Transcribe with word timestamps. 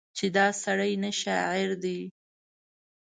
چې 0.17 0.25
دا 0.35 0.47
سړی 0.63 0.93
نه 1.03 1.11
شاعر 1.21 1.69
دی 1.83 1.99